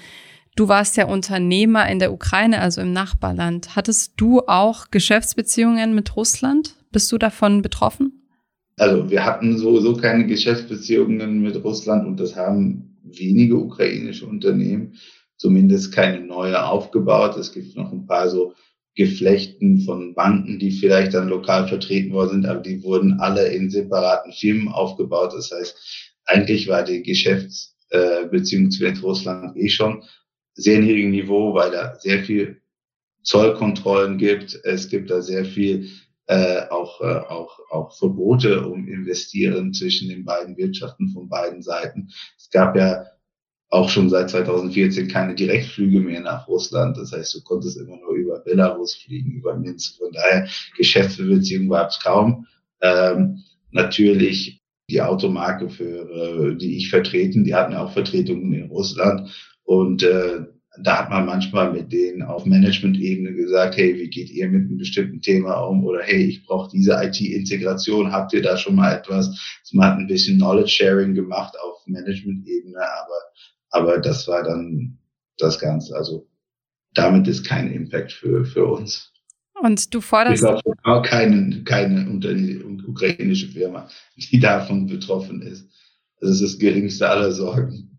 [0.55, 3.75] Du warst ja Unternehmer in der Ukraine, also im Nachbarland.
[3.75, 6.77] Hattest du auch Geschäftsbeziehungen mit Russland?
[6.93, 8.29] Bist du davon betroffen?
[8.77, 14.99] Also wir hatten sowieso keine Geschäftsbeziehungen mit Russland und das haben wenige ukrainische Unternehmen,
[15.37, 17.37] zumindest keine neue aufgebaut.
[17.37, 18.55] Es gibt noch ein paar so
[18.95, 23.71] Geflechten von Banken, die vielleicht dann lokal vertreten worden sind, aber die wurden alle in
[23.71, 25.33] separaten Firmen aufgebaut.
[25.35, 30.03] Das heißt, eigentlich war die Geschäftsbeziehung äh, zu Russland eh schon
[30.55, 32.61] sehr niedrigem Niveau, weil da sehr viel
[33.23, 34.61] Zollkontrollen gibt.
[34.65, 35.89] Es gibt da sehr viel
[36.27, 42.09] äh, auch, äh, auch, auch Verbote um Investieren zwischen den beiden Wirtschaften von beiden Seiten.
[42.39, 43.05] Es gab ja
[43.71, 46.97] auch schon seit 2014 keine Direktflüge mehr nach Russland.
[46.97, 49.97] Das heißt, du konntest immer nur über Belarus fliegen, über Minsk.
[49.97, 52.47] Von daher Geschäftsbeziehungen gab es kaum.
[52.83, 59.31] Ähm, natürlich die Automarke, für die ich vertreten, die hatten auch Vertretungen in Russland.
[59.65, 60.41] Und äh,
[60.81, 64.79] da hat man manchmal mit denen auf Management-Ebene gesagt, hey, wie geht ihr mit einem
[64.79, 65.85] bestimmten Thema um?
[65.85, 69.29] Oder hey, ich brauche diese IT-Integration, habt ihr da schon mal etwas?
[69.29, 73.21] Also man hat ein bisschen Knowledge-Sharing gemacht auf Management-Ebene, aber,
[73.71, 74.99] aber das war dann
[75.37, 75.95] das Ganze.
[75.95, 76.27] Also
[76.95, 79.13] damit ist kein Impact für, für uns.
[79.61, 80.43] Und du forderst.
[80.43, 82.09] Ich glaube auch keine, keine
[82.87, 85.69] ukrainische Firma, die davon betroffen ist.
[86.21, 87.92] Das ist das geringste aller Sorgen.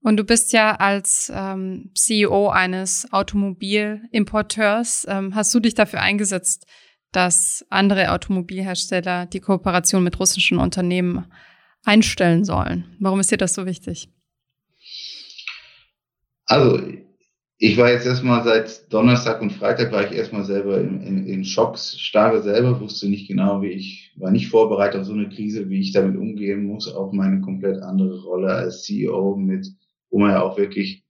[0.00, 6.66] Und du bist ja als ähm, CEO eines Automobilimporteurs, ähm, hast du dich dafür eingesetzt,
[7.12, 11.26] dass andere Automobilhersteller die Kooperation mit russischen Unternehmen
[11.84, 12.84] einstellen sollen.
[13.00, 14.08] Warum ist dir das so wichtig?
[16.44, 16.80] Also,
[17.60, 21.44] ich war jetzt erstmal seit Donnerstag und Freitag war ich erstmal selber in, in, in
[21.44, 25.68] Schocks, starre selber, wusste nicht genau, wie ich, war nicht vorbereitet auf so eine Krise,
[25.68, 29.66] wie ich damit umgehen muss, auch meine komplett andere Rolle als CEO mit
[30.10, 31.04] wo man ja auch wirklich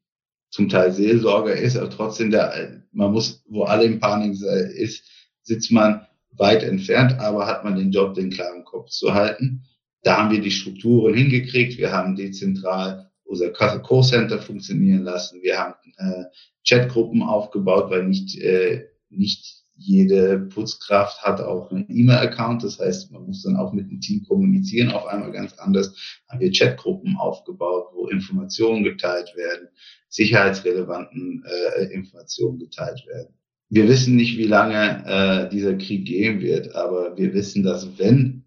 [0.50, 5.04] zum Teil Seelsorger ist, aber trotzdem der, man muss, wo alle in Panik ist,
[5.42, 9.64] sitzt man weit entfernt, aber hat man den Job, den klaren Kopf zu halten.
[10.02, 11.78] Da haben wir die Strukturen hingekriegt.
[11.78, 15.42] Wir haben dezentral unser Call-Center funktionieren lassen.
[15.42, 16.24] Wir haben äh,
[16.66, 22.64] Chatgruppen aufgebaut, weil nicht, äh, nicht jede Putzkraft hat auch einen E-Mail-Account.
[22.64, 24.91] Das heißt, man muss dann auch mit dem Team kommunizieren.
[24.91, 25.95] Auf einmal ganz anders
[26.29, 29.69] haben wir Chatgruppen aufgebaut, wo Informationen geteilt werden,
[30.09, 33.35] sicherheitsrelevanten äh, Informationen geteilt werden.
[33.71, 38.45] Wir wissen nicht, wie lange äh, dieser Krieg gehen wird, aber wir wissen, dass wenn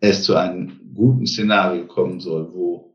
[0.00, 2.94] es zu einem guten Szenario kommen soll, wo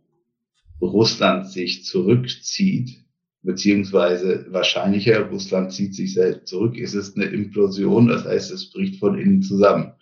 [0.79, 3.00] Russland sich zurückzieht
[3.43, 8.99] beziehungsweise wahrscheinlicher, Russland zieht sich selbst zurück, ist es eine Implosion, das heißt, es bricht
[8.99, 9.93] von innen zusammen.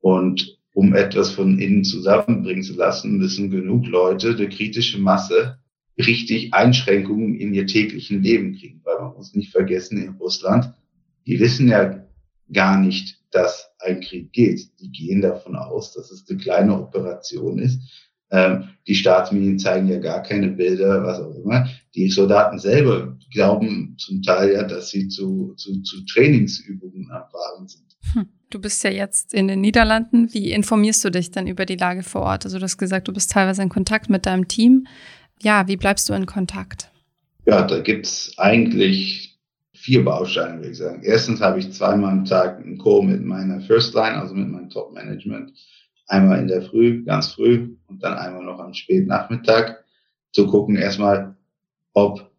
[0.00, 5.58] Und um etwas von innen zusammenbringen zu lassen, müssen genug Leute, eine kritische Masse,
[5.98, 8.80] richtig Einschränkungen in ihr täglichen Leben kriegen.
[8.84, 10.72] Weil man muss nicht vergessen, in Russland,
[11.26, 12.06] die wissen ja
[12.52, 14.80] gar nicht, dass ein Krieg geht.
[14.80, 17.80] Die gehen davon aus, dass es eine kleine Operation ist
[18.32, 21.68] ähm, die Staatsmedien zeigen ja gar keine Bilder, was auch immer.
[21.94, 27.68] Die Soldaten selber glauben zum Teil ja, dass sie zu, zu, zu Trainingsübungen am Fahren
[27.68, 27.84] sind.
[28.14, 28.26] Hm.
[28.50, 30.32] Du bist ja jetzt in den Niederlanden.
[30.34, 32.44] Wie informierst du dich dann über die Lage vor Ort?
[32.44, 34.86] Also du hast gesagt, du bist teilweise in Kontakt mit deinem Team.
[35.40, 36.90] Ja, wie bleibst du in Kontakt?
[37.46, 39.38] Ja, da gibt's eigentlich
[39.74, 41.02] vier Bausteine, würde ich sagen.
[41.02, 44.70] Erstens habe ich zweimal am Tag einen Call mit meiner First Line, also mit meinem
[44.70, 45.52] Top-Management
[46.12, 49.78] einmal in der Früh, ganz früh und dann einmal noch am Spätnachmittag
[50.32, 51.36] zu gucken erstmal,
[51.94, 52.30] ob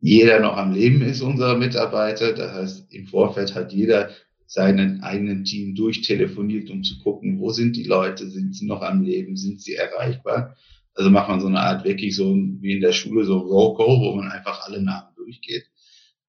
[0.00, 2.32] jeder noch am Leben ist, unserer Mitarbeiter.
[2.32, 4.10] Das heißt, im Vorfeld hat jeder
[4.46, 9.02] seinen eigenen Team durchtelefoniert, um zu gucken, wo sind die Leute, sind sie noch am
[9.02, 10.56] Leben, sind sie erreichbar.
[10.94, 13.40] Also macht man so eine Art wirklich so wie in der Schule so
[13.76, 15.64] Call, wo man einfach alle Namen durchgeht.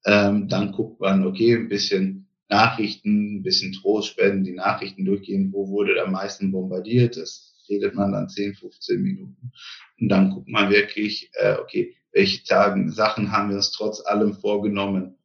[0.06, 5.52] Ähm, dann guckt man, okay, ein bisschen Nachrichten, ein bisschen Trost spenden, die Nachrichten durchgehen,
[5.52, 7.18] wo wurde am meisten bombardiert.
[7.18, 9.52] Das redet man dann 10, 15 Minuten.
[10.00, 14.34] Und dann guckt man wirklich, äh, okay, welche Tagen, Sachen haben wir uns trotz allem
[14.34, 15.18] vorgenommen,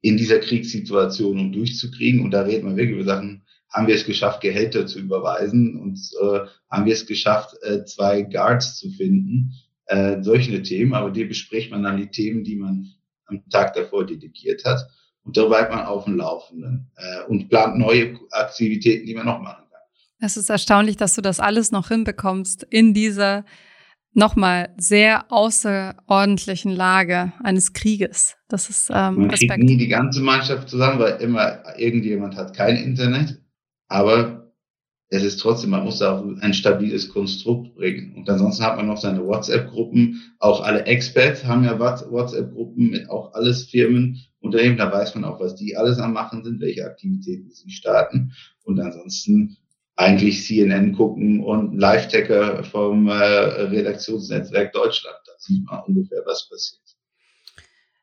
[0.00, 2.22] in dieser Kriegssituation, um durchzukriegen.
[2.22, 5.98] Und da redet man wirklich über Sachen, haben wir es geschafft, Gehälter zu überweisen und
[6.22, 9.52] äh, haben wir es geschafft, äh, zwei Guards zu finden.
[9.86, 12.88] Äh, solche Themen, aber die bespricht man dann die Themen, die man
[13.26, 14.88] am Tag davor delegiert hat.
[15.26, 19.40] Und da bleibt man auf dem Laufenden äh, und plant neue Aktivitäten, die man noch
[19.40, 19.80] machen kann.
[20.20, 23.44] Es ist erstaunlich, dass du das alles noch hinbekommst in dieser
[24.14, 28.36] nochmal sehr außerordentlichen Lage eines Krieges.
[28.48, 29.52] Das ist ähm, Man Respekt.
[29.52, 33.42] kriegt nie die ganze Mannschaft zusammen, weil immer irgendjemand hat kein Internet.
[33.88, 34.52] Aber
[35.08, 38.14] es ist trotzdem, man muss da auch ein stabiles Konstrukt bringen.
[38.16, 40.34] Und ansonsten hat man noch seine WhatsApp-Gruppen.
[40.38, 44.76] Auch alle Experts haben ja WhatsApp-Gruppen mit auch alles Firmen, Unternehmen.
[44.76, 48.32] Da weiß man auch, was die alles am machen sind, welche Aktivitäten sie starten.
[48.64, 49.56] Und ansonsten
[49.96, 55.16] eigentlich CNN gucken und Live-Tacker vom äh, Redaktionsnetzwerk Deutschland.
[55.24, 56.82] Da sieht man ungefähr, was passiert.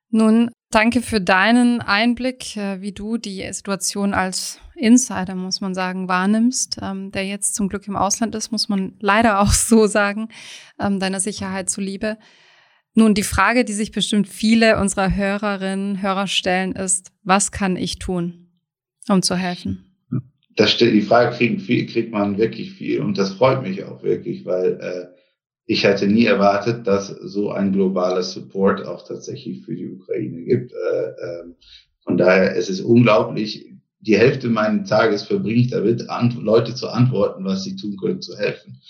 [0.10, 6.08] Nun, danke für deinen Einblick, äh, wie du die Situation als Insider, muss man sagen,
[6.08, 10.30] wahrnimmst, ähm, der jetzt zum Glück im Ausland ist, muss man leider auch so sagen,
[10.80, 12.18] ähm, deiner Sicherheit zuliebe.
[12.96, 17.98] Nun, die Frage, die sich bestimmt viele unserer Hörerinnen, Hörer stellen, ist, was kann ich
[17.98, 18.50] tun,
[19.10, 19.86] um zu helfen?
[20.56, 24.80] Das, die Frage kriegt, kriegt man wirklich viel und das freut mich auch wirklich, weil
[24.80, 25.08] äh,
[25.66, 30.72] ich hätte nie erwartet, dass so ein globaler Support auch tatsächlich für die Ukraine gibt.
[30.72, 31.44] Äh, äh,
[32.04, 33.74] von daher es ist es unglaublich.
[34.02, 36.06] Die Hälfte meines Tages verbringe ich damit,
[36.40, 38.82] Leute zu antworten, was sie tun können, zu helfen.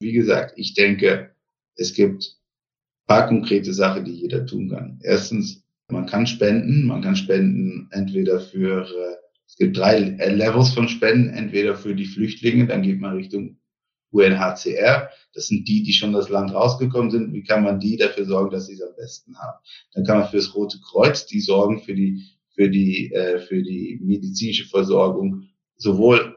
[0.00, 1.30] Wie gesagt, ich denke,
[1.76, 2.41] es gibt
[3.06, 4.98] paar konkrete Sachen, die jeder tun kann.
[5.02, 6.86] Erstens, man kann spenden.
[6.86, 12.06] Man kann spenden entweder für, äh, es gibt drei Levels von Spenden, entweder für die
[12.06, 13.58] Flüchtlinge, dann geht man Richtung
[14.10, 15.10] UNHCR.
[15.34, 17.32] Das sind die, die schon das Land rausgekommen sind.
[17.32, 19.58] Wie kann man die dafür sorgen, dass sie es am besten haben?
[19.92, 23.62] Dann kann man für das Rote Kreuz, die sorgen für die, für die, äh, für
[23.62, 26.36] die medizinische Versorgung, sowohl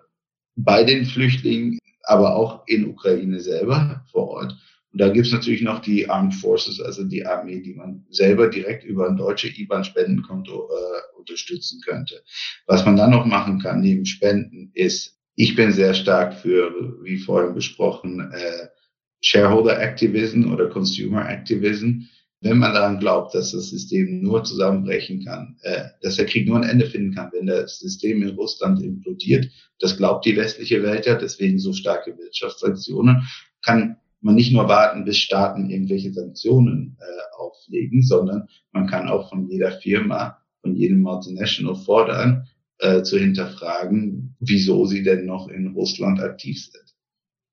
[0.56, 4.58] bei den Flüchtlingen, aber auch in Ukraine selber vor Ort.
[4.96, 8.86] Und da gibt's natürlich noch die Armed Forces, also die Armee, die man selber direkt
[8.86, 12.24] über ein deutsche IBAN-Spendenkonto äh, unterstützen könnte.
[12.66, 17.18] Was man dann noch machen kann neben Spenden ist, ich bin sehr stark für, wie
[17.18, 18.68] vorhin besprochen, äh,
[19.20, 22.04] Shareholder Activism oder Consumer Activism.
[22.40, 26.56] Wenn man daran glaubt, dass das System nur zusammenbrechen kann, äh, dass der Krieg nur
[26.56, 31.06] ein Ende finden kann, wenn das System in Russland implodiert, das glaubt die westliche Welt
[31.06, 33.28] ja, deswegen so starke Wirtschaftssanktionen,
[33.62, 39.30] kann man nicht nur warten, bis Staaten irgendwelche Sanktionen äh, auflegen, sondern man kann auch
[39.30, 42.48] von jeder Firma, von jedem Multinational fordern,
[42.80, 46.96] äh, zu hinterfragen, wieso sie denn noch in Russland aktiv sind.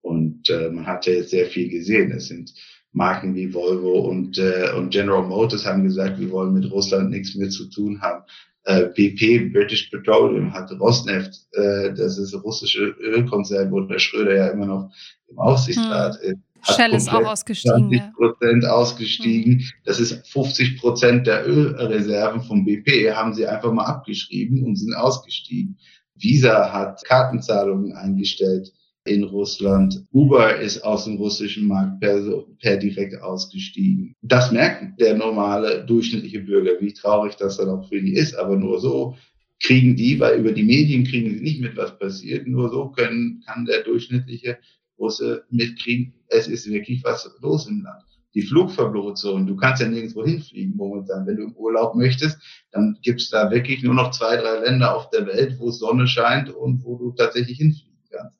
[0.00, 2.10] Und äh, man hat ja jetzt sehr viel gesehen.
[2.10, 2.54] Es sind
[2.92, 7.34] Marken wie Volvo und, äh, und General Motors haben gesagt, wir wollen mit Russland nichts
[7.34, 8.24] mehr zu tun haben.
[8.64, 14.46] Äh, BP, British Petroleum, hat Rosneft, äh, das ist russische Ölkonzern, wo der Schröder ja
[14.46, 14.90] immer noch
[15.28, 16.30] im Aufsichtsrat hm.
[16.30, 17.90] ist Shell ist auch ausgestiegen.
[17.90, 18.70] 20 Prozent ja.
[18.70, 19.54] ausgestiegen.
[19.54, 19.64] Mhm.
[19.84, 24.94] Das ist 50 Prozent der Ölreserven vom BP haben sie einfach mal abgeschrieben und sind
[24.94, 25.78] ausgestiegen.
[26.14, 28.72] Visa hat Kartenzahlungen eingestellt
[29.04, 30.04] in Russland.
[30.12, 34.14] Uber ist aus dem russischen Markt per, per direkt ausgestiegen.
[34.22, 38.56] Das merkt der normale, durchschnittliche Bürger, wie traurig das dann auch für die ist, aber
[38.56, 39.16] nur so
[39.60, 42.46] kriegen die, weil über die Medien kriegen sie nicht mit, was passiert.
[42.46, 44.58] Nur so können, kann der durchschnittliche
[45.02, 48.02] Russe mitkriegen, es ist wirklich was los im Land.
[48.34, 51.26] Die Flugverbotszone, du kannst ja nirgendwo hinfliegen momentan.
[51.26, 52.38] Wenn du im Urlaub möchtest,
[52.70, 56.48] dann gibt's da wirklich nur noch zwei, drei Länder auf der Welt, wo Sonne scheint
[56.48, 58.38] und wo du tatsächlich hinfliegen kannst.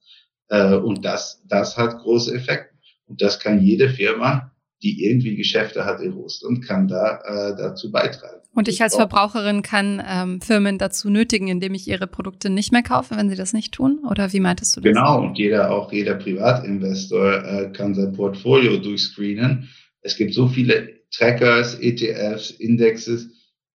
[0.49, 2.75] Äh, und das, das hat große Effekte.
[3.07, 7.93] Und das kann jede Firma, die irgendwie Geschäfte hat in Russland, kann da äh, dazu
[7.93, 8.42] beitragen.
[8.55, 12.83] Und ich als Verbraucherin kann ähm, Firmen dazu nötigen, indem ich ihre Produkte nicht mehr
[12.83, 14.01] kaufe, wenn sie das nicht tun?
[14.09, 14.93] Oder wie meintest du das?
[14.93, 19.71] Genau, und jeder, auch jeder Privatinvestor äh, kann sein Portfolio durchscreenen.
[20.03, 23.31] Es gibt so viele Trackers, ETFs, Indexes.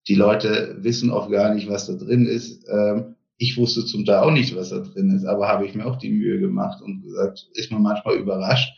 [0.08, 2.63] Die Leute wissen oft gar nicht, was da drin ist.
[2.70, 5.86] Ähm, ich wusste zum Teil auch nicht, was da drin ist, aber habe ich mir
[5.86, 8.74] auch die Mühe gemacht und gesagt, ist man manchmal überrascht.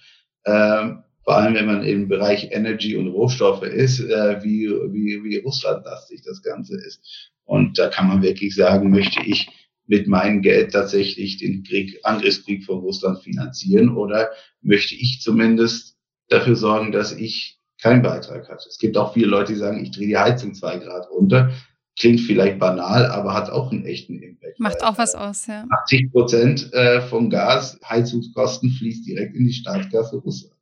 [0.45, 5.37] Ähm, vor allem wenn man im Bereich Energy und Rohstoffe ist, äh, wie, wie, wie
[5.37, 7.31] russlandlastig das Ganze ist.
[7.45, 9.47] Und da kann man wirklich sagen, möchte ich
[9.85, 14.31] mit meinem Geld tatsächlich den Krieg, Angriffskrieg von Russland finanzieren oder
[14.63, 15.97] möchte ich zumindest
[16.29, 18.67] dafür sorgen, dass ich keinen Beitrag hatte.
[18.67, 21.51] Es gibt auch viele Leute, die sagen, ich drehe die Heizung zwei Grad runter.
[21.99, 24.59] Klingt vielleicht banal, aber hat auch einen echten Impact.
[24.59, 25.67] Macht auch was aus, ja.
[25.83, 30.58] 80 Prozent äh, vom Gas, Heizungskosten fließt direkt in die Staatskasse Russland.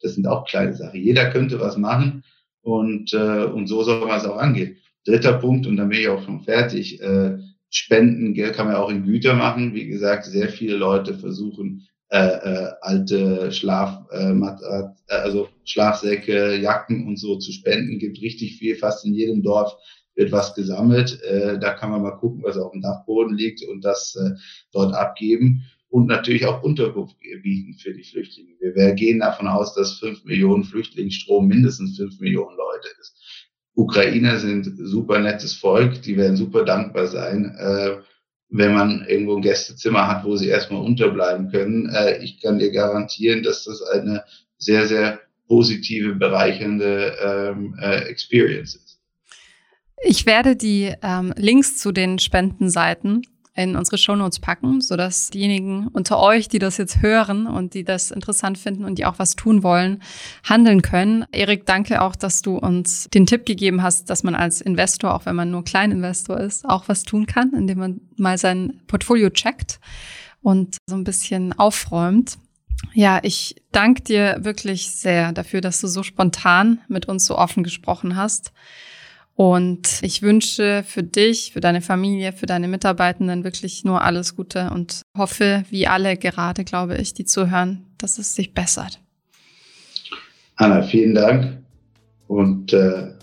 [0.00, 1.00] Das sind auch kleine Sachen.
[1.00, 2.24] Jeder könnte was machen
[2.62, 4.76] und, äh, und so soll man es auch angehen.
[5.04, 7.38] Dritter Punkt, und dann bin ich auch schon fertig, äh,
[7.70, 9.74] Spenden Geld kann man auch in Güter machen.
[9.74, 17.06] Wie gesagt, sehr viele Leute versuchen, äh, äh, alte Schlaf, äh, äh, also Schlafsäcke, Jacken
[17.06, 18.00] und so zu spenden.
[18.00, 19.72] Gibt richtig viel, fast in jedem Dorf
[20.16, 21.22] wird was gesammelt.
[21.22, 24.34] Äh, da kann man mal gucken, was auf dem Dachboden liegt und das äh,
[24.72, 28.54] dort abgeben und natürlich auch Unterkunft bieten für die Flüchtlinge.
[28.60, 33.48] Wir gehen davon aus, dass fünf Millionen Flüchtlingsstrom mindestens fünf Millionen Leute ist.
[33.74, 37.96] Ukrainer sind super nettes Volk, die werden super dankbar sein, äh,
[38.50, 41.88] wenn man irgendwo ein Gästezimmer hat, wo sie erstmal unterbleiben können.
[41.88, 44.24] Äh, ich kann dir garantieren, dass das eine
[44.58, 49.00] sehr, sehr positive, bereichernde ähm, äh, Experience ist.
[50.02, 53.22] Ich werde die ähm, Links zu den Spendenseiten
[53.62, 58.10] in unsere Shownotes packen, sodass diejenigen unter euch, die das jetzt hören und die das
[58.10, 60.02] interessant finden und die auch was tun wollen,
[60.42, 61.24] handeln können.
[61.32, 65.26] Erik, danke auch, dass du uns den Tipp gegeben hast, dass man als Investor, auch
[65.26, 69.80] wenn man nur Kleininvestor ist, auch was tun kann, indem man mal sein Portfolio checkt
[70.42, 72.38] und so ein bisschen aufräumt.
[72.94, 77.62] Ja, ich danke dir wirklich sehr dafür, dass du so spontan mit uns so offen
[77.62, 78.52] gesprochen hast.
[79.40, 84.68] Und ich wünsche für dich, für deine Familie, für deine Mitarbeitenden wirklich nur alles Gute
[84.68, 89.00] und hoffe, wie alle gerade, glaube ich, die zuhören, dass es sich bessert.
[90.56, 91.56] Anna, vielen Dank
[92.28, 93.14] und äh,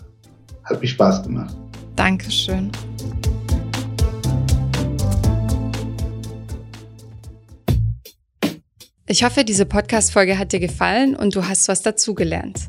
[0.64, 1.54] hat mich Spaß gemacht.
[1.94, 2.72] Dankeschön.
[9.06, 12.68] Ich hoffe, diese Podcast-Folge hat dir gefallen und du hast was dazugelernt.